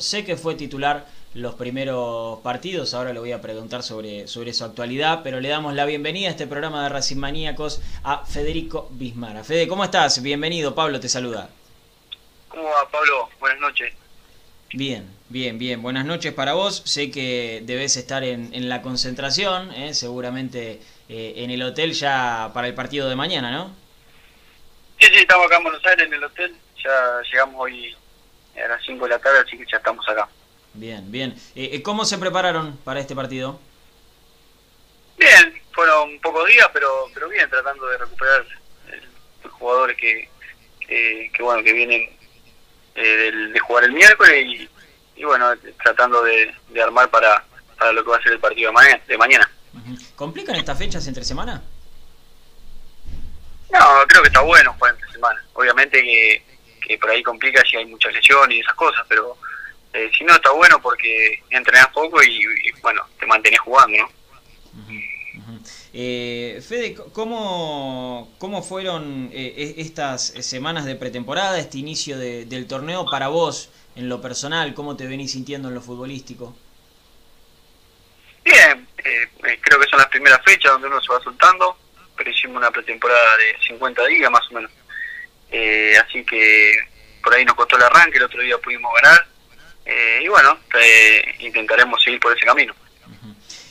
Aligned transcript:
Sé 0.00 0.24
que 0.24 0.36
fue 0.36 0.56
titular 0.56 1.06
los 1.34 1.54
primeros 1.54 2.40
partidos, 2.40 2.92
ahora 2.92 3.12
le 3.12 3.20
voy 3.20 3.30
a 3.30 3.40
preguntar 3.40 3.84
sobre, 3.84 4.26
sobre 4.26 4.52
su 4.52 4.64
actualidad, 4.64 5.20
pero 5.22 5.40
le 5.40 5.48
damos 5.48 5.74
la 5.74 5.84
bienvenida 5.84 6.26
a 6.26 6.32
este 6.32 6.48
programa 6.48 6.82
de 6.82 6.88
Racing 6.88 7.18
Maníacos 7.18 7.80
a 8.02 8.26
Federico 8.26 8.88
Bismara. 8.90 9.44
Fede, 9.44 9.68
¿cómo 9.68 9.84
estás? 9.84 10.20
Bienvenido, 10.20 10.74
Pablo 10.74 10.98
te 10.98 11.08
saluda. 11.08 11.50
¿Cómo 12.48 12.64
va, 12.64 12.90
Pablo? 12.90 13.28
Buenas 13.38 13.60
noches. 13.60 13.94
Bien, 14.72 15.08
bien, 15.28 15.56
bien. 15.56 15.80
Buenas 15.80 16.04
noches 16.04 16.34
para 16.34 16.54
vos. 16.54 16.82
Sé 16.84 17.12
que 17.12 17.62
debes 17.62 17.96
estar 17.96 18.24
en, 18.24 18.68
la 18.68 18.82
concentración, 18.82 19.72
¿eh? 19.72 19.94
seguramente 19.94 20.80
eh, 21.08 21.34
en 21.36 21.52
el 21.52 21.62
hotel 21.62 21.92
ya 21.92 22.50
para 22.52 22.66
el 22.66 22.74
partido 22.74 23.08
de 23.08 23.14
mañana, 23.14 23.52
¿no? 23.52 23.70
Sí, 24.98 25.06
sí, 25.12 25.18
estamos 25.20 25.46
acá 25.46 25.58
en 25.58 25.62
Buenos 25.62 25.86
Aires 25.86 26.08
en 26.08 26.14
el 26.14 26.24
hotel. 26.24 26.56
Ya 26.84 27.22
llegamos 27.30 27.54
hoy 27.56 27.94
a 28.64 28.68
las 28.68 28.84
5 28.84 29.04
de 29.04 29.10
la 29.10 29.18
tarde, 29.18 29.40
así 29.40 29.56
que 29.58 29.64
ya 29.70 29.78
estamos 29.78 30.06
acá. 30.08 30.28
Bien, 30.74 31.10
bien. 31.10 31.34
Eh, 31.54 31.70
eh, 31.72 31.82
¿Cómo 31.82 32.04
se 32.04 32.18
prepararon 32.18 32.76
para 32.78 33.00
este 33.00 33.14
partido? 33.14 33.58
Bien, 35.16 35.62
fueron 35.72 36.18
pocos 36.20 36.46
días, 36.48 36.68
pero 36.72 37.08
pero 37.14 37.28
bien, 37.28 37.48
tratando 37.48 37.86
de 37.86 37.98
recuperar 37.98 38.46
los 39.42 39.52
jugadores 39.54 39.96
que, 39.96 40.28
que, 40.80 41.42
bueno 41.42 41.62
que 41.62 41.72
vienen 41.72 42.10
eh, 42.94 43.32
de, 43.52 43.58
jugar 43.60 43.84
el 43.84 43.92
miércoles 43.92 44.68
y, 45.16 45.24
bueno, 45.24 45.54
tratando 45.82 46.22
de, 46.22 46.54
armar 46.82 47.08
para, 47.08 47.42
para 47.78 47.92
lo 47.92 48.04
que 48.04 48.10
va 48.10 48.16
a 48.18 48.22
ser 48.22 48.32
el 48.32 48.40
partido 48.40 48.70
de 49.06 49.18
mañana. 49.18 49.50
¿Complican 50.14 50.56
estas 50.56 50.78
fechas 50.78 51.06
entre 51.06 51.24
semana? 51.24 51.62
No, 53.70 54.06
creo 54.08 54.22
que 54.22 54.28
está 54.28 54.40
bueno 54.40 54.72
jugar 54.74 54.94
entre 54.94 55.12
semana. 55.12 55.44
Obviamente 55.54 56.02
que 56.02 56.55
que 56.86 56.98
por 56.98 57.10
ahí 57.10 57.22
complica 57.22 57.62
si 57.68 57.76
hay 57.76 57.86
muchas 57.86 58.12
lesiones 58.12 58.56
y 58.56 58.60
esas 58.60 58.74
cosas, 58.74 59.04
pero 59.08 59.36
eh, 59.92 60.10
si 60.16 60.24
no 60.24 60.34
está 60.34 60.50
bueno 60.52 60.80
porque 60.80 61.42
entrenas 61.50 61.88
poco 61.88 62.22
y, 62.22 62.44
bueno, 62.82 63.02
te 63.18 63.26
mantenés 63.26 63.60
jugando, 63.60 63.98
¿no? 63.98 64.10
Eh, 65.92 66.62
Fede, 66.66 66.94
¿cómo, 67.12 68.34
cómo 68.38 68.62
fueron 68.62 69.30
eh, 69.32 69.74
e, 69.78 69.80
estas 69.80 70.26
semanas 70.26 70.84
de 70.84 70.96
pretemporada, 70.96 71.58
este 71.58 71.78
inicio 71.78 72.18
del 72.18 72.66
torneo 72.66 73.06
para 73.10 73.28
vos 73.28 73.70
en 73.94 74.08
lo 74.08 74.20
personal? 74.20 74.74
¿Cómo 74.74 74.96
te 74.96 75.06
venís 75.06 75.32
sintiendo 75.32 75.68
en 75.68 75.74
lo 75.74 75.80
futbolístico? 75.80 76.54
Bien, 78.44 78.86
creo 78.96 79.80
que 79.80 79.88
son 79.88 79.98
las 79.98 80.08
primeras 80.08 80.40
fechas 80.44 80.72
donde 80.72 80.88
uno 80.88 81.00
se 81.00 81.12
va 81.12 81.20
soltando, 81.22 81.76
pero 82.16 82.30
hicimos 82.30 82.58
una 82.58 82.70
pretemporada 82.70 83.36
de 83.38 83.56
50 83.66 84.06
días 84.06 84.30
más 84.30 84.42
o 84.50 84.54
menos. 84.54 84.70
Eh, 85.50 85.94
así 85.98 86.24
que 86.24 86.72
por 87.22 87.34
ahí 87.34 87.44
nos 87.44 87.54
costó 87.54 87.76
el 87.76 87.82
arranque, 87.82 88.18
el 88.18 88.24
otro 88.24 88.42
día 88.42 88.58
pudimos 88.58 88.92
ganar. 89.02 89.26
Eh, 89.84 90.20
y 90.24 90.28
bueno, 90.28 90.58
eh, 90.80 91.22
intentaremos 91.40 92.02
seguir 92.02 92.20
por 92.20 92.36
ese 92.36 92.44
camino. 92.44 92.74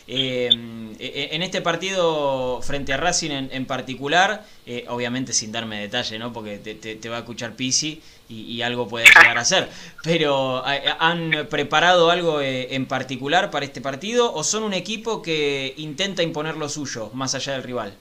en 0.07 1.41
este 1.41 1.61
partido 1.61 2.61
frente 2.61 2.93
a 2.93 2.97
Racing 2.97 3.49
en, 3.51 3.65
particular, 3.65 4.45
obviamente 4.87 5.33
sin 5.33 5.51
darme 5.51 5.81
detalle, 5.81 6.17
¿no? 6.19 6.31
porque 6.31 6.57
te, 6.57 7.09
va 7.09 7.17
a 7.17 7.19
escuchar 7.19 7.55
Pisi 7.55 8.01
y, 8.29 8.61
algo 8.61 8.87
puede 8.87 9.05
llegar 9.05 9.37
a 9.37 9.43
ser, 9.43 9.67
pero 10.03 10.63
¿han 10.65 11.47
preparado 11.49 12.11
algo 12.11 12.39
en 12.41 12.85
particular 12.85 13.51
para 13.51 13.65
este 13.65 13.81
partido 13.81 14.33
o 14.33 14.43
son 14.43 14.63
un 14.63 14.73
equipo 14.73 15.21
que 15.21 15.73
intenta 15.77 16.23
imponer 16.23 16.55
lo 16.55 16.69
suyo 16.69 17.09
más 17.13 17.35
allá 17.35 17.53
del 17.53 17.63
rival? 17.63 17.97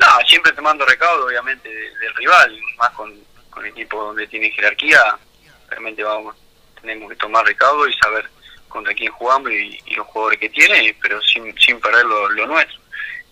No, 0.00 0.06
siempre 0.26 0.52
tomando 0.52 0.86
recaudo, 0.86 1.26
obviamente, 1.26 1.68
del, 1.68 2.14
rival, 2.14 2.58
más 2.78 2.90
con, 2.90 3.14
con 3.50 3.66
equipo 3.66 4.02
donde 4.02 4.26
tiene 4.26 4.50
jerarquía, 4.50 5.18
realmente 5.68 6.02
vamos, 6.02 6.34
tenemos 6.80 7.10
que 7.10 7.16
tomar 7.16 7.44
recaudo 7.44 7.86
y 7.86 7.92
saber 7.94 8.28
contra 8.68 8.94
quién 8.94 9.12
jugamos 9.12 9.50
y, 9.50 9.78
los 9.94 10.06
jugadores 10.06 10.40
que 10.40 10.48
tiene, 10.48 10.96
pero 11.02 11.20
sin, 11.20 11.54
sin 11.58 11.78
perder 11.80 12.06
lo, 12.06 12.46
nuestro. 12.46 12.80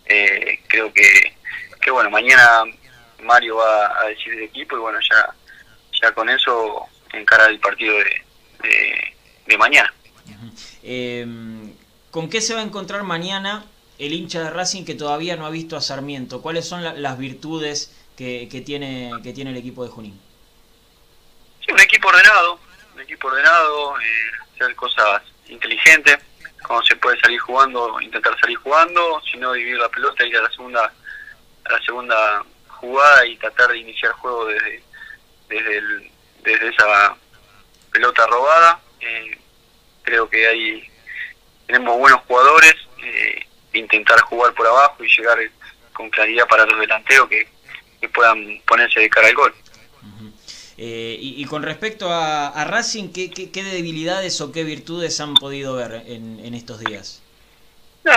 Eh, 0.05 0.59
creo 0.67 0.93
que, 0.93 1.35
que, 1.81 1.89
bueno, 1.89 2.11
mañana 2.11 2.63
Mario 3.23 3.55
va 3.57 3.99
a 3.99 4.05
decir 4.05 4.33
el 4.33 4.43
equipo 4.43 4.75
y 4.75 4.79
bueno, 4.79 4.99
ya, 5.09 5.33
ya 5.99 6.11
con 6.11 6.29
eso 6.29 6.85
encarar 7.13 7.49
el 7.49 7.59
partido 7.59 7.95
de, 7.95 9.13
de, 9.47 9.57
mañana. 9.57 9.91
Eh, 10.83 11.25
¿Con 12.11 12.29
qué 12.29 12.41
se 12.41 12.53
va 12.53 12.59
a 12.59 12.63
encontrar 12.63 13.03
mañana 13.03 13.65
el 13.99 14.13
hincha 14.13 14.41
de 14.41 14.49
Racing 14.49 14.85
que 14.85 14.95
todavía 14.95 15.35
no 15.35 15.45
ha 15.45 15.49
visto 15.49 15.77
a 15.77 15.81
Sarmiento? 15.81 16.41
¿Cuáles 16.41 16.67
son 16.67 16.83
las 17.01 17.17
virtudes 17.17 17.93
que, 18.15 18.63
tiene, 18.65 19.11
que 19.23 19.33
tiene 19.33 19.51
el 19.51 19.57
equipo 19.57 19.83
de 19.83 19.89
Junín? 19.91 20.19
Sí, 21.65 21.71
un 21.71 21.79
equipo 21.79 22.07
ordenado, 22.07 22.59
un 22.95 23.01
equipo 23.01 23.27
ordenado, 23.27 23.99
eh, 23.99 24.31
hacer 24.55 24.75
cosas 24.75 25.21
inteligentes, 25.47 26.17
cuando 26.65 26.85
se 26.85 26.95
puede 26.95 27.19
salir 27.19 27.39
jugando, 27.39 27.99
intentar 28.01 28.39
salir 28.39 28.57
jugando, 28.57 29.21
si 29.29 29.37
no 29.37 29.53
dividir 29.53 29.77
la 29.77 29.89
pelota, 29.89 30.25
ir 30.25 30.37
a 30.37 30.43
la 30.43 30.51
segunda, 30.51 30.93
a 31.65 31.71
la 31.71 31.81
segunda 31.81 32.43
jugada 32.67 33.25
y 33.25 33.37
tratar 33.37 33.71
de 33.71 33.79
iniciar 33.79 34.11
juego 34.13 34.45
desde, 34.45 34.83
desde, 35.49 36.11
desde 36.43 36.69
esa 36.69 37.15
pelota 37.91 38.27
robada. 38.27 38.79
Eh, 39.01 39.37
creo 40.03 40.29
que 40.29 40.47
ahí 40.47 40.89
tenemos 41.67 41.97
buenos 41.97 42.21
jugadores, 42.27 42.75
eh, 43.03 43.45
intentar 43.73 44.19
jugar 44.21 44.53
por 44.53 44.67
abajo 44.67 45.03
y 45.03 45.07
llegar 45.07 45.37
con 45.93 46.09
claridad 46.09 46.47
para 46.47 46.65
los 46.65 46.79
delanteros 46.79 47.29
que, 47.29 47.47
puedan 48.13 48.61
ponerse 48.65 49.01
de 49.01 49.09
cara 49.09 49.27
al 49.27 49.35
gol. 49.35 49.53
Eh, 50.77 51.17
y, 51.19 51.43
con 51.45 51.61
respecto 51.61 52.07
a, 52.09 52.63
Racing, 52.63 53.11
¿qué, 53.11 53.29
¿qué, 53.29 53.63
debilidades 53.63 54.39
o 54.39 54.53
qué 54.53 54.63
virtudes 54.63 55.19
han 55.19 55.33
podido 55.33 55.75
ver 55.75 56.03
en, 56.07 56.53
estos 56.53 56.79
días? 56.79 57.21
No, 58.05 58.13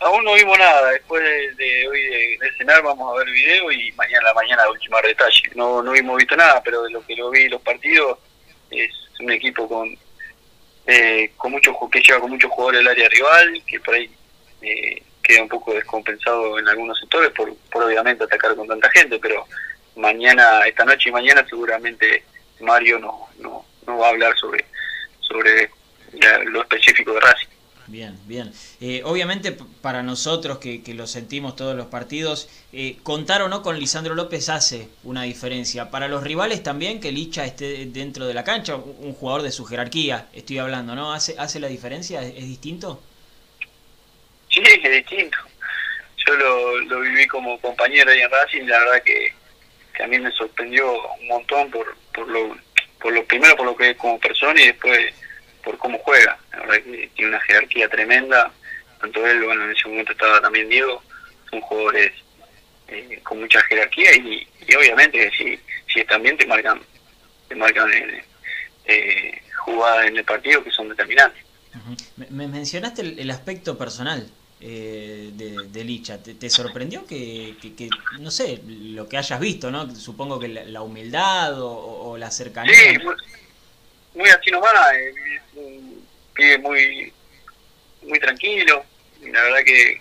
aún 0.00 0.22
no 0.24 0.34
vimos 0.34 0.58
nada. 0.58 0.90
Después 0.90 1.22
de, 1.56 1.88
hoy 1.88 2.36
de, 2.36 2.52
cenar 2.58 2.82
vamos 2.82 3.10
a 3.10 3.18
ver 3.18 3.32
video 3.32 3.72
y 3.72 3.90
mañana 3.92 4.24
la 4.24 4.34
mañana 4.34 4.68
última 4.68 5.00
detalle. 5.00 5.50
No, 5.54 5.82
no 5.82 5.94
hemos 5.94 6.18
visto 6.18 6.36
nada, 6.36 6.62
pero 6.62 6.82
de 6.82 6.90
lo 6.90 7.04
que 7.06 7.16
lo 7.16 7.30
vi 7.30 7.48
los 7.48 7.62
partidos 7.62 8.18
es 8.70 8.90
un 9.20 9.32
equipo 9.32 9.66
con 9.66 9.96
eh, 10.86 11.32
con 11.38 11.52
muchos 11.52 11.74
que 11.90 12.02
lleva 12.02 12.20
con 12.20 12.30
muchos 12.30 12.50
jugadores 12.50 12.80
del 12.80 12.88
área 12.88 13.08
rival, 13.08 13.62
que 13.66 13.80
por 13.80 13.94
ahí 13.94 14.10
eh, 14.64 15.02
queda 15.22 15.42
un 15.42 15.48
poco 15.48 15.72
descompensado 15.74 16.58
en 16.58 16.68
algunos 16.68 16.98
sectores 16.98 17.30
por, 17.30 17.54
por 17.70 17.84
obviamente 17.84 18.24
atacar 18.24 18.54
con 18.54 18.68
tanta 18.68 18.90
gente, 18.90 19.18
pero 19.18 19.46
mañana, 19.96 20.60
esta 20.66 20.84
noche 20.84 21.08
y 21.08 21.12
mañana 21.12 21.46
seguramente 21.48 22.24
Mario 22.60 22.98
no, 22.98 23.28
no, 23.38 23.64
no 23.86 23.98
va 23.98 24.06
a 24.06 24.10
hablar 24.10 24.36
sobre, 24.36 24.64
sobre 25.20 25.70
lo 26.46 26.62
específico 26.62 27.12
de 27.12 27.20
Racing. 27.20 27.48
Bien, 27.86 28.18
bien. 28.26 28.50
Eh, 28.80 29.02
obviamente 29.04 29.52
para 29.52 30.02
nosotros 30.02 30.58
que, 30.58 30.82
que, 30.82 30.94
lo 30.94 31.06
sentimos 31.06 31.54
todos 31.54 31.76
los 31.76 31.86
partidos, 31.86 32.48
eh, 32.72 32.96
contar 33.02 33.42
o 33.42 33.48
no 33.48 33.62
con 33.62 33.78
Lisandro 33.78 34.14
López 34.14 34.48
hace 34.48 34.88
una 35.02 35.24
diferencia. 35.24 35.90
Para 35.90 36.08
los 36.08 36.22
rivales 36.22 36.62
también 36.62 36.98
que 36.98 37.12
Licha 37.12 37.44
esté 37.44 37.84
dentro 37.86 38.26
de 38.26 38.32
la 38.32 38.42
cancha, 38.42 38.76
un 38.76 39.12
jugador 39.12 39.42
de 39.42 39.52
su 39.52 39.66
jerarquía, 39.66 40.28
estoy 40.32 40.58
hablando, 40.58 40.94
¿no? 40.94 41.12
¿Hace, 41.12 41.34
hace 41.38 41.60
la 41.60 41.68
diferencia? 41.68 42.22
¿Es, 42.22 42.34
es 42.36 42.46
distinto? 42.46 43.02
Es 44.84 44.90
distinto. 44.90 45.38
Yo 46.26 46.36
lo, 46.36 46.78
lo 46.80 47.00
viví 47.00 47.26
como 47.26 47.58
compañero 47.58 48.10
ahí 48.10 48.20
en 48.20 48.30
Racing, 48.30 48.64
la 48.64 48.78
verdad 48.80 49.02
que, 49.02 49.32
a 50.02 50.06
mí 50.06 50.18
me 50.18 50.30
sorprendió 50.32 51.00
un 51.20 51.28
montón 51.28 51.70
por, 51.70 51.96
por 52.12 52.28
lo 52.28 52.58
por 53.00 53.12
lo 53.12 53.24
primero 53.24 53.56
por 53.56 53.66
lo 53.66 53.76
que 53.76 53.90
es 53.90 53.96
como 53.96 54.18
persona 54.18 54.60
y 54.60 54.66
después 54.66 55.14
por 55.62 55.78
cómo 55.78 55.98
juega. 55.98 56.38
La 56.52 56.60
verdad 56.60 56.82
que 56.84 57.10
tiene 57.14 57.30
una 57.30 57.40
jerarquía 57.40 57.88
tremenda. 57.88 58.52
Tanto 59.00 59.26
él, 59.26 59.42
bueno, 59.42 59.64
en 59.64 59.70
ese 59.70 59.88
momento 59.88 60.12
estaba 60.12 60.40
también 60.40 60.68
Diego, 60.68 61.02
son 61.50 61.60
jugadores 61.62 62.12
eh, 62.88 63.20
con 63.22 63.40
mucha 63.40 63.60
jerarquía 63.62 64.14
y, 64.16 64.46
obviamente 64.76 65.18
que 65.18 65.30
si, 65.36 65.60
si 65.92 66.04
también 66.04 66.36
te 66.36 66.46
marcan, 66.46 66.80
te 67.48 67.54
marcan 67.54 67.90
eh, 67.92 68.24
eh, 68.86 69.42
jugadas 69.64 70.06
en 70.06 70.18
el 70.18 70.24
partido 70.24 70.62
que 70.62 70.70
son 70.70 70.90
determinantes. 70.90 71.42
Me 72.16 72.48
mencionaste 72.48 73.02
el 73.02 73.30
aspecto 73.30 73.78
personal 73.78 74.30
eh, 74.66 75.30
de, 75.34 75.84
Licha. 75.84 76.22
¿Te, 76.22 76.48
sorprendió 76.48 77.04
que, 77.06 77.54
no 78.18 78.30
sé, 78.30 78.62
lo 78.66 79.06
que 79.06 79.18
hayas 79.18 79.38
visto, 79.38 79.70
¿no? 79.70 79.94
Supongo 79.94 80.40
que 80.40 80.48
la, 80.48 80.80
humildad 80.80 81.60
o, 81.60 82.16
la 82.16 82.30
cercanía. 82.30 82.74
Sí, 82.74 82.98
muy, 84.14 84.26
así 84.30 84.50
nomás, 84.50 84.72
eh, 85.54 86.58
muy, 86.58 87.12
muy 88.04 88.18
tranquilo. 88.18 88.86
La 89.20 89.42
verdad 89.42 89.64
que 89.66 90.00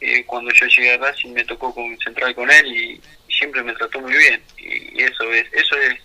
eh, 0.00 0.24
cuando 0.24 0.50
yo 0.52 0.66
llegué 0.66 0.94
a 0.94 0.96
Racing 0.96 1.34
me 1.34 1.44
tocó 1.44 1.74
concentrar 1.74 2.34
con 2.34 2.50
él 2.50 2.66
y, 2.66 3.00
siempre 3.30 3.62
me 3.62 3.74
trató 3.74 4.00
muy 4.00 4.16
bien. 4.16 4.42
Y, 4.56 5.02
eso 5.02 5.30
es 5.34 5.46
eso 5.52 5.76
es 5.76 5.98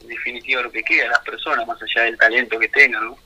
en 0.00 0.08
definitiva 0.08 0.62
lo 0.62 0.72
que 0.72 0.82
queda, 0.82 1.10
las 1.10 1.20
personas, 1.20 1.66
más 1.66 1.76
allá 1.82 2.04
del 2.04 2.16
talento 2.16 2.58
que 2.58 2.68
tengan, 2.68 3.04
¿no? 3.04 3.18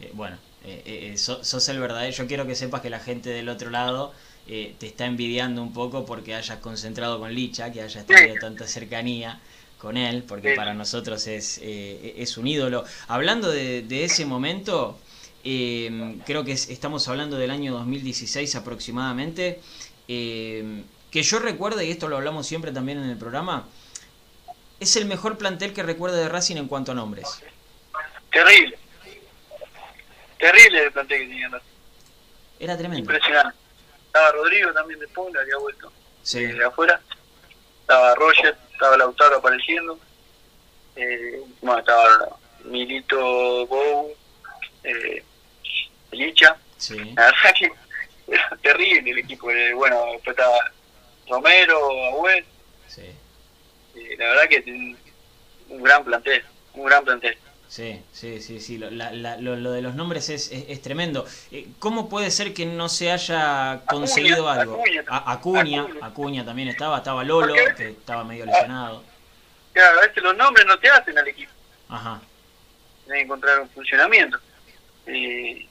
Eh, 0.00 0.10
bueno, 0.14 0.36
eh, 0.64 1.12
eh, 1.12 1.18
sos, 1.18 1.68
el 1.68 1.78
verdadero. 1.80 2.12
Yo 2.12 2.26
quiero 2.26 2.46
que 2.46 2.54
sepas 2.54 2.80
que 2.80 2.90
la 2.90 3.00
gente 3.00 3.30
del 3.30 3.48
otro 3.48 3.70
lado 3.70 4.12
te 4.46 4.86
está 4.86 5.06
envidiando 5.06 5.62
un 5.62 5.72
poco 5.72 6.04
porque 6.04 6.34
hayas 6.34 6.58
concentrado 6.58 7.20
con 7.20 7.32
Licha, 7.32 7.70
que 7.70 7.82
hayas 7.82 8.04
tenido 8.04 8.34
tanta 8.40 8.66
cercanía. 8.66 9.40
con 9.80 9.96
él, 9.96 10.22
porque 10.22 10.54
para 10.54 10.74
nosotros 10.74 11.26
es, 11.26 11.58
eh, 11.62 12.14
es 12.18 12.36
un 12.36 12.46
ídolo. 12.46 12.84
Hablando 13.08 13.50
de, 13.50 14.04
ese 14.04 14.26
momento, 14.26 14.98
eh, 15.42 16.18
creo 16.26 16.44
que 16.44 16.52
estamos 16.52 17.08
hablando 17.08 17.36
del 17.38 17.50
año 17.50 17.72
2016 17.72 18.54
aproximadamente, 18.56 19.58
eh, 20.06 20.82
que 21.10 21.22
yo 21.22 21.38
recuerdo, 21.38 21.82
y 21.82 21.90
esto 21.90 22.08
lo 22.08 22.18
hablamos 22.18 22.46
siempre 22.46 22.72
también 22.72 22.98
en 22.98 23.08
el 23.08 23.16
programa, 23.16 23.66
es 24.78 24.96
el 24.96 25.06
mejor 25.06 25.38
plantel 25.38 25.72
que 25.72 25.82
recuerdo 25.82 26.16
de 26.16 26.28
Racing 26.28 26.56
en 26.56 26.68
cuanto 26.68 26.92
a 26.92 26.94
nombres. 26.94 27.26
Terrible. 28.30 28.78
Terrible 30.40 30.84
el 30.84 30.92
plantel 30.92 31.18
que 31.20 31.26
tenía 31.26 31.48
Racing. 31.48 31.66
Era 32.58 32.76
tremendo. 32.76 33.00
Impresionante. 33.00 33.58
Estaba 34.06 34.32
Rodrigo 34.32 34.72
también 34.72 34.98
de 34.98 35.08
Ponga, 35.08 35.40
había 35.40 35.56
vuelto 35.58 35.92
de 36.32 36.64
afuera. 36.64 37.00
Estaba 37.82 38.14
Roger, 38.14 38.56
estaba 38.72 38.96
Lautaro 38.96 39.36
apareciendo. 39.36 39.98
Eh, 40.96 41.42
bueno, 41.60 41.78
estaba 41.80 42.38
Milito 42.64 43.66
Bou, 43.66 44.14
eh, 44.84 45.22
Licha. 46.12 46.56
Sí. 46.76 46.96
La 47.14 47.26
verdad 47.26 47.54
que 47.58 47.72
era 48.28 48.58
terrible 48.62 49.10
el 49.10 49.18
equipo. 49.18 49.50
Eh, 49.50 49.74
bueno, 49.74 50.04
después 50.12 50.36
estaba 50.36 50.72
Romero, 51.28 52.06
Agüel. 52.06 52.44
Sí. 52.88 53.02
Eh, 53.94 54.16
la 54.18 54.26
verdad 54.26 54.48
que 54.48 54.96
un 55.68 55.82
gran 55.82 56.04
plantel, 56.04 56.44
un 56.74 56.84
gran 56.86 57.04
plantel. 57.04 57.38
Sí, 57.70 58.02
sí, 58.12 58.40
sí, 58.40 58.58
sí. 58.58 58.78
Lo, 58.78 58.90
lo, 58.90 59.70
de 59.70 59.80
los 59.80 59.94
nombres 59.94 60.28
es, 60.28 60.50
es, 60.50 60.82
tremendo. 60.82 61.24
Eh, 61.52 61.68
¿Cómo 61.78 62.08
puede 62.08 62.32
ser 62.32 62.52
que 62.52 62.66
no 62.66 62.88
se 62.88 63.12
haya 63.12 63.82
conseguido 63.88 64.50
algo? 64.50 64.82
Acuña, 65.08 65.86
Acuña, 66.02 66.44
también 66.44 66.66
estaba, 66.66 66.98
estaba 66.98 67.22
Lolo, 67.22 67.54
que 67.76 67.90
estaba 67.90 68.24
medio 68.24 68.44
lesionado. 68.44 69.04
Claro, 69.72 70.00
a 70.00 70.02
veces 70.02 70.20
los 70.20 70.36
nombres 70.36 70.66
no 70.66 70.80
te 70.80 70.88
hacen 70.88 71.16
al 71.16 71.28
equipo. 71.28 71.52
Ajá. 71.88 72.20
Tienes 73.04 73.20
que 73.20 73.24
encontrar 73.24 73.60
un 73.60 73.70
funcionamiento. 73.70 74.40
Eh, 75.06 75.64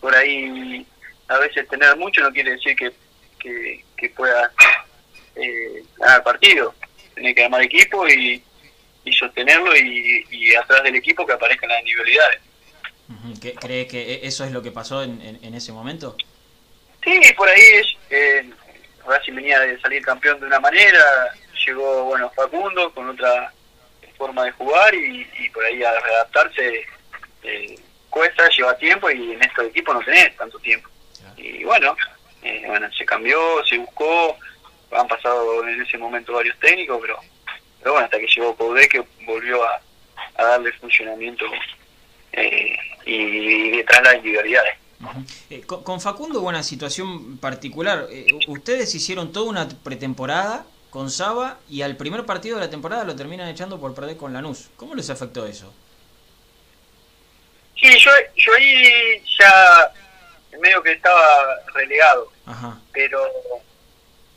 por 0.00 0.16
ahí, 0.16 0.86
a 1.28 1.38
veces 1.40 1.68
tener 1.68 1.94
mucho 1.98 2.22
no 2.22 2.32
quiere 2.32 2.52
decir 2.52 2.74
que, 2.74 2.90
que, 3.38 3.84
que 3.98 4.08
puedas 4.08 4.50
eh, 5.36 5.84
ganar 5.98 6.22
partido. 6.22 6.74
Tienes 7.14 7.34
que 7.34 7.44
armar 7.44 7.60
equipo 7.60 8.08
y 8.08 8.42
y 9.04 9.12
sostenerlo 9.12 9.76
y, 9.76 10.26
y, 10.30 10.54
atrás 10.54 10.82
del 10.82 10.96
equipo 10.96 11.26
que 11.26 11.32
aparezcan 11.32 11.68
las 11.68 11.80
individualidades. 11.80 12.40
¿Crees 13.60 13.88
que 13.88 14.14
e-, 14.14 14.26
eso 14.26 14.44
es 14.44 14.52
lo 14.52 14.62
que 14.62 14.70
pasó 14.70 15.02
en, 15.02 15.20
en, 15.20 15.54
ese 15.54 15.72
momento? 15.72 16.16
Sí, 17.02 17.20
por 17.36 17.48
ahí 17.48 17.60
es, 17.60 17.86
eh, 18.10 18.50
Racing 19.06 19.34
venía 19.34 19.60
de 19.60 19.78
salir 19.80 20.02
campeón 20.02 20.40
de 20.40 20.46
una 20.46 20.60
manera, 20.60 21.02
llegó 21.66 22.04
bueno 22.04 22.30
Facundo 22.30 22.92
con 22.92 23.08
otra 23.10 23.52
forma 24.16 24.44
de 24.44 24.52
jugar 24.52 24.94
y, 24.94 25.28
y 25.38 25.50
por 25.50 25.64
ahí 25.64 25.82
a 25.82 26.00
readaptarse 26.00 26.86
eh, 27.42 27.78
cuesta, 28.08 28.48
lleva 28.48 28.76
tiempo 28.78 29.10
y 29.10 29.32
en 29.32 29.42
estos 29.42 29.66
equipos 29.66 29.94
no 29.94 30.00
tenés 30.00 30.36
tanto 30.36 30.58
tiempo. 30.60 30.88
Y 31.36 31.64
bueno, 31.64 31.96
eh, 32.42 32.62
bueno, 32.66 32.88
se 32.92 33.04
cambió, 33.04 33.64
se 33.64 33.76
buscó, 33.78 34.36
han 34.92 35.08
pasado 35.08 35.66
en 35.66 35.82
ese 35.82 35.98
momento 35.98 36.32
varios 36.32 36.58
técnicos, 36.60 36.98
pero 37.00 37.18
pero 37.84 37.92
bueno, 37.92 38.06
hasta 38.06 38.18
que 38.18 38.26
llegó 38.26 38.56
Poudé 38.56 38.88
que 38.88 39.04
volvió 39.26 39.62
a, 39.62 39.78
darle 40.38 40.72
funcionamiento 40.72 41.44
eh, 42.32 42.74
y, 43.04 43.76
detrás 43.76 44.02
las 44.02 44.14
individualidades. 44.16 44.78
Eh, 45.50 45.60
con, 45.66 46.00
Facundo 46.00 46.40
hubo 46.40 46.48
una 46.48 46.62
situación 46.62 47.36
particular. 47.36 48.06
Eh, 48.10 48.26
ustedes 48.48 48.94
hicieron 48.94 49.32
toda 49.32 49.50
una 49.50 49.68
pretemporada 49.68 50.64
con 50.88 51.10
Saba 51.10 51.58
y 51.68 51.82
al 51.82 51.98
primer 51.98 52.24
partido 52.24 52.56
de 52.56 52.64
la 52.64 52.70
temporada 52.70 53.04
lo 53.04 53.14
terminan 53.16 53.48
echando 53.48 53.78
por 53.78 53.94
perder 53.94 54.16
con 54.16 54.32
Lanús. 54.32 54.70
¿Cómo 54.76 54.94
les 54.94 55.10
afectó 55.10 55.46
eso? 55.46 55.70
Sí, 57.78 57.98
yo, 57.98 58.10
yo 58.34 58.54
ahí 58.54 59.22
ya 59.38 59.92
medio 60.58 60.82
que 60.82 60.92
estaba 60.92 61.60
relegado. 61.74 62.32
Ajá. 62.46 62.80
Pero 62.94 63.20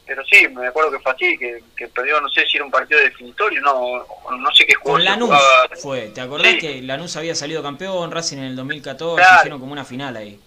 pero 0.08 0.24
sí, 0.26 0.48
me 0.48 0.68
acuerdo 0.68 0.92
que 0.92 1.00
fue 1.00 1.12
así, 1.12 1.38
que, 1.38 1.88
perdió, 1.90 2.22
no 2.22 2.30
sé 2.30 2.46
si 2.48 2.56
era 2.56 2.66
un 2.66 2.72
partido 2.72 3.00
definitorio, 3.02 3.60
no, 3.62 4.08
no 4.32 4.56
sé 4.56 4.66
qué 4.66 4.74
jugó. 4.76 4.94
Con 4.94 5.04
Lanús 5.04 5.36
fue, 5.82 6.08
¿te 6.08 6.22
acordás 6.22 6.56
que 6.56 6.82
Lanús 6.82 7.18
había 7.18 7.36
salido 7.36 7.62
campeón, 7.62 8.10
Racing 8.10 8.38
en 8.38 8.44
el 8.46 8.56
2014, 8.56 9.22
hicieron 9.40 9.60
como 9.60 9.74
una 9.74 9.84
final 9.84 10.16
ahí? 10.16 10.40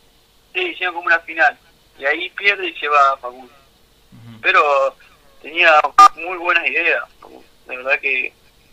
Sí, 0.54 0.60
hicieron 0.60 0.94
como 0.94 1.06
una 1.06 1.20
final, 1.20 1.58
y 1.98 2.06
ahí 2.06 2.30
pierde 2.30 2.68
y 2.68 2.74
se 2.74 2.88
va 2.88 3.12
a 3.12 3.16
Facundo. 3.18 3.52
Pero 4.40 4.96
tenía 5.42 5.74
muy 6.16 6.38
buenas 6.38 6.66
ideas, 6.66 7.04
de 7.66 7.76
verdad 7.76 8.00
que 8.00 8.32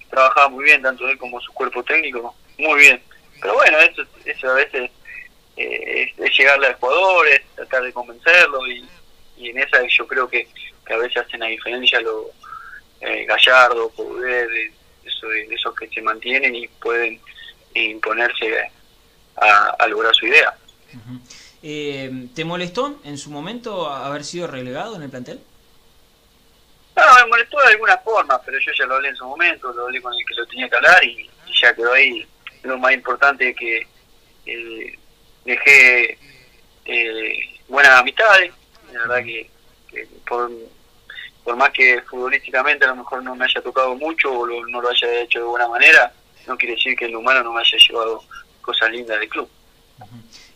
trabajaba 0.09 0.47
muy 0.47 0.63
bien, 0.63 0.81
tanto 0.81 1.07
él 1.09 1.17
como 1.17 1.41
su 1.41 1.51
cuerpo 1.51 1.83
técnico, 1.83 2.33
muy 2.57 2.79
bien. 2.79 3.01
Pero 3.41 3.55
bueno, 3.55 3.77
eso, 3.79 4.03
eso 4.23 4.49
a 4.49 4.53
veces 4.53 4.89
eh, 5.57 6.13
es, 6.17 6.37
llegarle 6.37 6.67
al 6.67 6.75
jugador, 6.75 7.27
es 7.27 7.41
tratar 7.55 7.83
de 7.83 7.91
convencerlo 7.91 8.65
y, 8.67 8.87
y 9.35 9.49
en 9.49 9.59
esa 9.59 9.79
yo 9.89 10.07
creo 10.07 10.29
que 10.29 10.47
que 10.87 10.93
a 10.93 10.97
veces 10.97 11.17
hacen 11.17 11.39
la 11.39 11.47
diferencia 11.47 11.99
lo 12.01 12.31
eh, 13.01 13.25
Gallardo, 13.25 13.89
Poder, 13.89 14.47
de, 14.49 14.71
esos 15.51 15.75
que 15.75 15.87
se 15.89 16.01
mantienen 16.01 16.55
y 16.55 16.67
pueden 16.67 17.19
imponerse 17.73 18.71
a, 19.35 19.87
lograr 19.87 20.15
su 20.15 20.25
idea. 20.25 20.55
eh, 21.61 22.27
¿Te 22.33 22.43
molestó 22.43 22.99
en 23.03 23.17
su 23.17 23.29
momento 23.29 23.89
haber 23.89 24.23
sido 24.23 24.47
relegado 24.47 24.95
en 24.95 25.03
el 25.03 25.09
plantel? 25.09 25.39
No, 26.95 27.03
me 27.21 27.29
molestó 27.29 27.59
de 27.59 27.73
alguna 27.73 27.97
forma, 27.99 28.41
pero 28.41 28.57
yo 28.59 28.71
ya 28.77 28.85
lo 28.85 28.95
hablé 28.95 29.09
en 29.09 29.15
su 29.15 29.25
momento, 29.25 29.71
lo 29.71 29.83
hablé 29.83 30.01
con 30.01 30.13
el 30.13 30.25
que 30.25 30.33
lo 30.33 30.47
tenía 30.47 30.67
que 30.67 30.75
hablar 30.75 31.03
y, 31.03 31.29
ya 31.61 31.73
quedó 31.73 31.93
ahí. 31.93 32.25
Lo 32.63 32.77
más 32.77 32.93
importante 32.93 33.49
es 33.49 33.55
que 33.55 33.87
eh, 34.45 34.99
dejé 35.45 36.17
eh, 36.85 37.59
buenas 37.67 37.99
amistades, 37.99 38.51
la 38.91 39.01
verdad 39.01 39.23
que, 39.23 39.49
que 39.89 40.07
por, 40.27 40.51
por 41.47 41.55
más 41.55 41.69
que 41.69 42.01
futbolísticamente 42.01 42.83
a 42.83 42.89
lo 42.89 42.97
mejor 42.97 43.23
no 43.23 43.33
me 43.33 43.45
haya 43.45 43.61
tocado 43.61 43.95
mucho 43.95 44.29
o 44.37 44.45
no 44.67 44.81
lo 44.81 44.89
haya 44.89 45.21
hecho 45.21 45.39
de 45.39 45.45
buena 45.45 45.69
manera, 45.69 46.11
no 46.45 46.57
quiere 46.57 46.75
decir 46.75 46.93
que 46.97 47.05
el 47.05 47.15
humano 47.15 47.41
no 47.41 47.53
me 47.53 47.61
haya 47.61 47.77
llevado 47.77 48.21
cosas 48.61 48.91
lindas 48.91 49.17
del 49.17 49.29
club. 49.29 49.47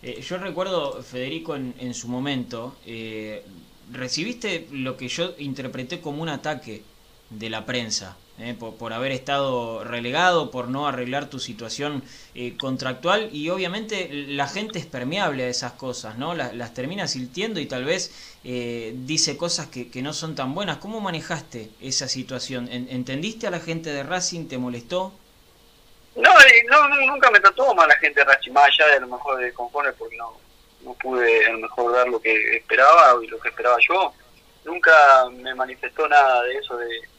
Eh, 0.03 0.19
yo 0.19 0.37
recuerdo, 0.37 1.01
Federico, 1.01 1.55
en, 1.55 1.73
en 1.79 1.93
su 1.93 2.09
momento, 2.09 2.75
eh, 2.85 3.41
recibiste 3.89 4.67
lo 4.73 4.97
que 4.97 5.07
yo 5.07 5.33
interpreté 5.37 6.01
como 6.01 6.21
un 6.21 6.27
ataque 6.27 6.83
de 7.31 7.49
la 7.49 7.65
prensa 7.65 8.15
eh, 8.43 8.55
por, 8.57 8.91
haber 8.91 9.11
estado 9.11 9.83
relegado, 9.83 10.49
por 10.49 10.67
no 10.67 10.87
arreglar 10.87 11.29
tu 11.29 11.39
situación 11.39 12.01
eh, 12.33 12.57
contractual 12.57 13.29
y 13.31 13.49
obviamente 13.49 14.09
la 14.11 14.47
gente 14.47 14.79
es 14.79 14.87
permeable 14.87 15.43
a 15.43 15.47
esas 15.47 15.73
cosas, 15.73 16.17
¿no? 16.17 16.33
Las, 16.33 16.55
las 16.55 16.73
termina 16.73 17.07
sintiendo 17.07 17.59
y 17.59 17.67
tal 17.67 17.85
vez 17.85 18.39
eh, 18.43 18.93
dice 18.95 19.37
cosas 19.37 19.67
que, 19.67 19.91
que, 19.91 20.01
no 20.01 20.11
son 20.13 20.33
tan 20.33 20.55
buenas. 20.55 20.77
¿Cómo 20.77 21.01
manejaste 21.01 21.69
esa 21.81 22.07
situación? 22.07 22.67
¿Entendiste 22.71 23.45
a 23.45 23.51
la 23.51 23.59
gente 23.59 23.91
de 23.91 24.01
Racing? 24.01 24.47
¿Te 24.47 24.57
molestó? 24.57 25.13
No, 26.15 26.29
no, 26.69 27.05
nunca 27.05 27.29
me 27.29 27.39
trató 27.39 27.75
mal 27.75 27.87
la 27.87 27.97
gente 27.97 28.21
de 28.21 28.25
Racing, 28.25 28.53
más 28.53 28.69
allá 28.69 28.87
de 28.87 28.97
a 28.97 28.99
lo 29.01 29.07
mejor 29.07 29.39
de 29.39 29.53
conforme 29.53 29.93
porque 29.93 30.17
no, 30.17 30.33
no 30.83 30.93
pude 30.95 31.45
a 31.45 31.51
lo 31.51 31.59
mejor 31.59 31.93
dar 31.93 32.07
lo 32.07 32.19
que 32.19 32.57
esperaba 32.57 33.23
y 33.23 33.27
lo 33.27 33.39
que 33.39 33.49
esperaba 33.49 33.77
yo. 33.87 34.13
Nunca 34.65 34.91
me 35.31 35.53
manifestó 35.53 36.07
nada 36.07 36.41
de 36.43 36.57
eso 36.57 36.75
de 36.77 37.10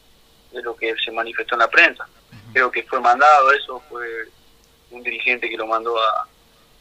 de 0.52 0.62
lo 0.62 0.76
que 0.76 0.94
se 1.04 1.10
manifestó 1.10 1.54
en 1.54 1.60
la 1.60 1.70
prensa. 1.70 2.06
Creo 2.52 2.70
que 2.70 2.82
fue 2.84 3.00
mandado, 3.00 3.52
eso 3.52 3.82
fue 3.88 4.28
un 4.90 5.02
dirigente 5.02 5.48
que 5.48 5.56
lo 5.56 5.66
mandó 5.66 5.96
a, 5.98 6.28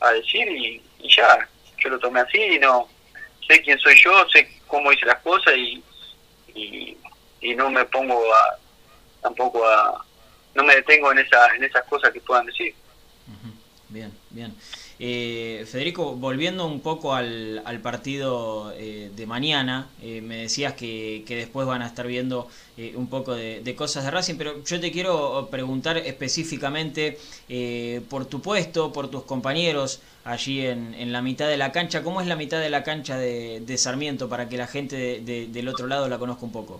a 0.01 0.11
decir 0.11 0.47
y, 0.49 0.81
ya, 1.07 1.47
yo 1.77 1.89
lo 1.89 1.99
tomé 1.99 2.19
así 2.19 2.37
y 2.37 2.59
no 2.59 2.87
sé 3.47 3.61
quién 3.61 3.79
soy 3.79 3.95
yo, 3.95 4.11
sé 4.29 4.59
cómo 4.67 4.91
hice 4.91 5.05
las 5.05 5.19
cosas 5.19 5.53
y, 5.55 5.83
y, 6.53 6.97
no 7.55 7.69
me 7.69 7.83
pongo 7.85 8.33
a 8.33 8.57
tampoco 9.21 9.67
a 9.67 10.03
no 10.55 10.63
me 10.63 10.75
detengo 10.75 11.11
en 11.11 11.19
esa 11.19 11.53
en 11.55 11.63
esas 11.63 11.83
cosas 11.83 12.11
que 12.11 12.21
puedan 12.21 12.45
decir. 12.45 12.73
Bien, 13.89 14.11
bien. 14.29 14.55
Eh, 15.03 15.65
Federico, 15.65 16.13
volviendo 16.13 16.63
un 16.67 16.79
poco 16.79 17.15
al, 17.15 17.63
al 17.65 17.79
partido 17.79 18.71
eh, 18.77 19.09
de 19.15 19.25
mañana, 19.25 19.89
eh, 19.99 20.21
me 20.21 20.43
decías 20.43 20.73
que, 20.73 21.23
que, 21.25 21.35
después 21.35 21.65
van 21.65 21.81
a 21.81 21.87
estar 21.87 22.05
viendo 22.05 22.47
eh, 22.77 22.93
un 22.95 23.09
poco 23.09 23.33
de, 23.33 23.75
cosas 23.75 24.03
de 24.03 24.11
Racing, 24.11 24.35
pero 24.37 24.63
yo 24.63 24.79
te 24.79 24.91
quiero 24.91 25.47
preguntar 25.49 25.97
específicamente 25.97 27.17
por 28.11 28.27
tu 28.27 28.43
puesto, 28.43 28.93
por 28.93 29.09
tus 29.09 29.23
compañeros 29.23 30.03
allí 30.23 30.67
en, 30.67 31.11
la 31.11 31.23
mitad 31.23 31.47
de 31.47 31.57
la 31.57 31.71
cancha. 31.71 32.03
¿Cómo 32.03 32.21
es 32.21 32.27
la 32.27 32.35
mitad 32.35 32.59
de 32.59 32.69
la 32.69 32.83
cancha 32.83 33.17
de, 33.17 33.59
de 33.61 33.77
Sarmiento 33.79 34.29
para 34.29 34.47
que 34.49 34.57
la 34.57 34.67
gente 34.67 35.19
de, 35.21 35.47
del 35.47 35.67
otro 35.67 35.87
lado 35.87 36.09
la 36.09 36.19
conozca 36.19 36.45
un 36.45 36.51
poco? 36.51 36.79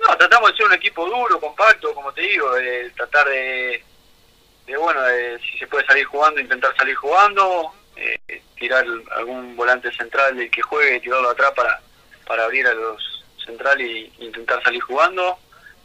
No, 0.00 0.16
tratamos 0.16 0.52
de 0.52 0.56
ser 0.56 0.66
un 0.68 0.72
equipo 0.72 1.04
duro, 1.04 1.38
compacto, 1.38 1.92
como 1.92 2.10
te 2.12 2.22
digo, 2.22 2.50
de 2.54 2.90
tratar 2.96 3.28
de 3.28 3.84
de 4.66 4.76
bueno, 4.76 5.00
si 5.50 5.58
se 5.58 5.66
puede 5.66 5.86
salir 5.86 6.04
jugando, 6.04 6.40
intentar 6.40 6.74
salir 6.76 6.94
jugando, 6.94 7.72
eh, 7.96 8.42
tirar 8.58 8.84
algún 9.16 9.56
volante 9.56 9.92
central 9.92 10.36
del 10.36 10.50
que 10.50 10.62
juegue, 10.62 11.00
tirarlo 11.00 11.30
atrás 11.30 11.52
para, 11.54 11.80
para 12.26 12.44
abrir 12.44 12.66
a 12.66 12.74
los 12.74 13.24
centrales 13.44 13.86
e 14.18 14.24
intentar 14.24 14.62
salir 14.62 14.80
jugando. 14.82 15.38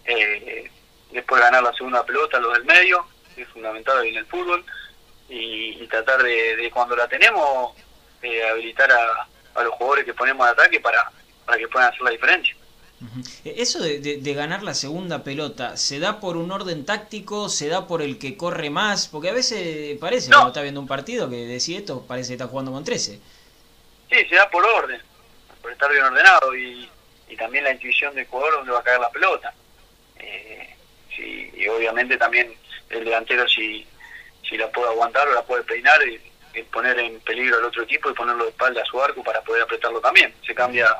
eh, 0.06 0.72
después 1.12 1.42
ganar 1.42 1.64
la 1.64 1.74
segunda 1.74 2.06
pelota, 2.06 2.40
los 2.40 2.54
del 2.54 2.66
medio, 2.66 3.06
es 3.36 3.48
fundamental 3.50 4.06
en 4.06 4.16
el 4.16 4.26
fútbol, 4.26 4.64
y, 5.30 5.88
tratar 5.88 6.22
de, 6.24 6.70
cuando 6.74 6.96
la 6.96 7.08
tenemos, 7.08 7.76
eh, 8.22 8.48
habilitar 8.48 8.92
a, 8.92 9.28
los 9.64 9.74
jugadores 9.74 10.06
que 10.06 10.14
ponemos 10.14 10.46
de 10.46 10.52
ataque 10.54 10.80
para, 10.80 11.12
para 11.46 11.58
que 11.58 11.68
puedan 11.68 11.90
hacer 11.90 12.02
la 12.02 12.12
diferencia. 12.12 12.56
E, 13.46 13.62
eso 13.62 13.80
de, 13.80 14.34
ganar 14.34 14.64
la 14.64 14.74
segunda 14.74 15.24
pelota, 15.24 15.78
¿se 15.78 16.00
da 16.00 16.20
por 16.20 16.38
un 16.38 16.52
orden 16.52 16.86
táctico? 16.86 17.50
¿Se 17.50 17.68
da 17.68 17.88
por 17.88 18.02
el 18.02 18.20
que 18.20 18.38
corre 18.38 18.70
más? 18.70 19.08
Porque 19.08 19.30
a 19.30 19.34
veces 19.34 19.98
parece, 20.00 20.30
cuando 20.30 20.50
está 20.50 20.62
viendo 20.62 20.82
un 20.82 20.88
partido, 20.88 21.30
que 21.30 21.38
decís 21.38 21.78
esto, 21.78 22.06
parece 22.08 22.30
que 22.30 22.34
está 22.34 22.48
jugando 22.48 22.72
con 22.72 22.84
13. 22.84 23.20
Sí, 24.10 24.26
se 24.28 24.36
da 24.36 24.50
por 24.50 24.66
orden, 24.66 25.02
por 25.62 25.72
estar 25.72 25.92
bien 25.92 26.04
ordenado 26.04 26.56
y, 26.56 26.90
también 27.38 27.64
la 27.64 27.72
intuición 27.72 28.14
del 28.16 28.28
jugador 28.28 28.56
donde 28.56 28.72
va 28.74 28.80
a 28.80 28.84
caer 28.84 29.00
la 29.00 29.10
pelota. 29.10 29.54
Eh, 30.18 30.76
y 31.18 31.68
obviamente 31.68 32.18
también 32.18 32.54
el 32.90 33.06
delantero 33.06 33.48
si, 33.48 33.86
si 34.48 34.58
la 34.58 34.70
puede 34.72 34.90
aguantar 34.90 35.28
o 35.28 35.34
la 35.34 35.44
puede 35.44 35.64
peinar 35.64 36.00
y, 36.08 36.20
poner 36.74 37.00
en 37.00 37.22
peligro 37.22 37.58
al 37.58 37.66
otro 37.66 37.84
equipo 37.84 38.10
y 38.10 38.14
ponerlo 38.14 38.44
de 38.44 38.50
espalda 38.50 38.82
a 38.82 38.86
su 38.86 39.02
arco 39.02 39.24
para 39.24 39.42
poder 39.42 39.64
apretarlo 39.64 40.02
también. 40.02 40.34
Se 40.46 40.54
cambia, 40.54 40.94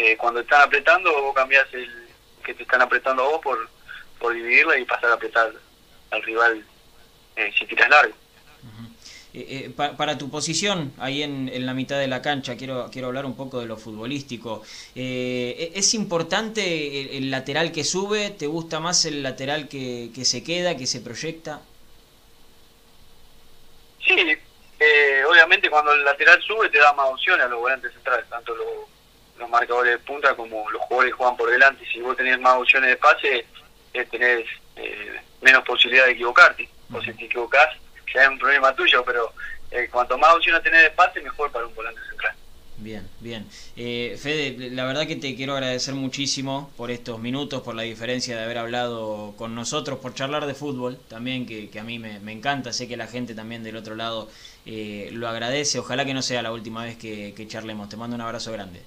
eh, 0.00 0.16
cuando 0.16 0.40
están 0.40 0.62
apretando, 0.62 1.12
vos 1.22 1.34
cambias 1.34 1.66
el 1.74 2.08
que 2.42 2.54
te 2.54 2.62
están 2.62 2.80
apretando 2.80 3.22
a 3.22 3.28
vos 3.28 3.40
por, 3.42 3.68
por 4.18 4.32
dividirla 4.32 4.78
y 4.78 4.84
pasar 4.86 5.10
a 5.10 5.14
apretar 5.14 5.52
al 6.10 6.22
rival 6.22 6.64
eh, 7.36 7.52
si 7.58 7.66
tiras 7.66 7.90
largo. 7.90 8.14
Eh, 9.32 9.70
para 9.76 10.18
tu 10.18 10.28
posición 10.28 10.92
ahí 10.98 11.22
en, 11.22 11.48
en, 11.48 11.64
la 11.64 11.72
mitad 11.72 11.98
de 12.00 12.08
la 12.08 12.20
cancha, 12.20 12.56
quiero, 12.56 12.88
quiero 12.90 13.08
hablar 13.08 13.26
un 13.26 13.36
poco 13.36 13.60
de 13.60 13.66
lo 13.66 13.76
futbolístico. 13.76 14.64
¿E-, 14.94 15.70
¿Es 15.74 15.94
importante 15.94 17.16
el, 17.16 17.30
lateral 17.30 17.70
que 17.70 17.84
sube? 17.84 18.30
¿Te 18.30 18.46
gusta 18.46 18.80
más 18.80 19.04
el 19.04 19.22
lateral 19.22 19.68
que, 19.68 20.10
que 20.14 20.24
se 20.24 20.42
queda, 20.42 20.76
que 20.76 20.86
se 20.86 21.00
proyecta? 21.00 21.60
Sí, 24.04 24.16
eh, 24.80 25.22
obviamente 25.28 25.68
cuando 25.68 25.92
el 25.92 26.04
lateral 26.04 26.42
sube 26.42 26.70
te 26.70 26.78
da 26.78 26.92
más 26.94 27.10
opciones 27.10 27.44
a 27.44 27.48
los 27.50 27.60
volantes 27.60 27.92
centrales, 27.92 28.28
tanto 28.30 28.54
los, 28.56 28.66
marcadores 29.48 29.92
de 29.92 29.98
punta 30.00 30.34
como 30.34 30.68
los 30.70 30.82
jugadores 30.82 31.14
juegan 31.14 31.36
por 31.36 31.50
delante. 31.50 31.84
Si 31.86 32.00
vos 32.00 32.16
tenés 32.16 32.38
más 32.40 32.56
opciones 32.56 32.90
de 32.90 32.96
pase, 32.96 33.46
eh, 33.94 34.04
tenés 34.10 34.46
eh, 34.76 35.20
menos 35.40 35.64
posibilidad 35.64 36.06
de 36.06 36.12
equivocarte. 36.12 36.68
O 36.92 37.00
si 37.00 37.12
te 37.14 37.24
equivocás, 37.24 37.68
ya 38.12 38.24
es 38.24 38.28
un 38.28 38.38
problema 38.38 38.74
tuyo, 38.74 39.04
pero 39.04 39.32
cuanto 39.92 40.18
más 40.18 40.34
opciones 40.34 40.62
tenés 40.62 40.82
de 40.82 40.90
pase, 40.90 41.20
mejor 41.20 41.50
para 41.52 41.66
un 41.66 41.74
volante 41.74 42.00
central. 42.08 42.34
Bien, 42.80 43.06
bien. 43.20 43.46
Eh, 43.76 44.18
Fede, 44.18 44.70
la 44.70 44.86
verdad 44.86 45.06
que 45.06 45.16
te 45.16 45.36
quiero 45.36 45.52
agradecer 45.52 45.94
muchísimo 45.94 46.70
por 46.78 46.90
estos 46.90 47.20
minutos, 47.20 47.60
por 47.60 47.74
la 47.74 47.82
diferencia 47.82 48.34
de 48.34 48.42
haber 48.42 48.56
hablado 48.56 49.34
con 49.36 49.54
nosotros, 49.54 49.98
por 49.98 50.14
charlar 50.14 50.46
de 50.46 50.54
fútbol 50.54 50.98
también, 51.08 51.44
que, 51.44 51.70
a 51.78 51.84
mí 51.84 51.98
me, 51.98 52.32
encanta, 52.32 52.72
sé 52.72 52.88
que 52.88 52.96
la 52.96 53.06
gente 53.06 53.34
también 53.34 53.62
del 53.62 53.76
otro 53.76 53.96
lado 53.96 54.30
eh, 54.64 55.10
lo 55.12 55.28
agradece, 55.28 55.78
ojalá 55.78 56.06
que 56.06 56.14
no 56.14 56.22
sea 56.22 56.40
la 56.40 56.52
última 56.52 56.84
vez 56.84 56.96
que, 56.96 57.46
charlemos, 57.46 57.90
te 57.90 57.98
mando 57.98 58.16
un 58.16 58.22
abrazo 58.22 58.50
grande. 58.50 58.80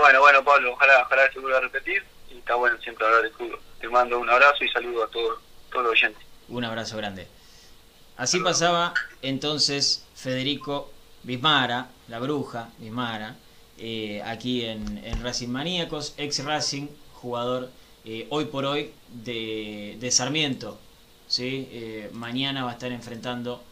Bueno, 0.00 0.20
bueno 0.20 0.42
Pablo, 0.42 0.72
ojalá, 0.72 1.02
ojalá 1.02 1.30
se 1.30 1.38
vuelva 1.38 1.58
a 1.58 1.60
repetir 1.60 2.02
y 2.30 2.38
está 2.38 2.54
bueno 2.54 2.76
siempre 2.82 3.06
hablar 3.06 3.22
de 3.22 3.30
fútbol. 3.30 3.60
Te 3.80 3.88
mando 3.88 4.18
un 4.18 4.30
abrazo 4.30 4.64
y 4.64 4.68
saludo 4.70 5.04
a 5.04 5.08
todos, 5.08 5.38
todos 5.70 5.84
los 5.84 5.92
oyentes. 5.92 6.22
Un 6.48 6.64
abrazo 6.64 6.96
grande. 6.96 7.28
Así 8.16 8.40
pasaba 8.40 8.94
entonces 9.20 10.06
Federico 10.14 10.90
Bismara, 11.22 11.88
la 12.08 12.18
bruja 12.18 12.70
Bismara, 12.78 13.36
eh, 13.76 14.22
aquí 14.24 14.64
en, 14.64 15.22
Racing 15.22 15.48
Maníacos, 15.48 16.14
ex 16.16 16.44
Racing, 16.44 16.88
jugador 17.14 17.70
eh, 18.06 18.26
hoy 18.30 18.46
por 18.46 18.64
hoy 18.64 18.92
de, 19.08 20.08
Sarmiento. 20.10 20.78
¿sí? 21.28 21.68
Eh, 21.72 22.10
mañana 22.14 22.64
va 22.64 22.70
a 22.70 22.74
estar 22.74 22.90
enfrentando 22.90 23.62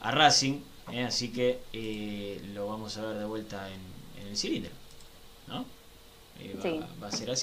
a 0.00 0.12
Racing, 0.12 0.60
así 1.06 1.32
que 1.32 1.58
lo 2.54 2.68
vamos 2.68 2.96
a 2.98 3.02
ver 3.02 3.16
de 3.16 3.24
vuelta 3.24 3.68
en, 3.68 4.28
el 4.28 4.36
cilindro. 4.36 4.72
¿No? 5.48 5.64
va 7.02 7.08
a 7.08 7.12
ser 7.12 7.30
así. 7.30 7.34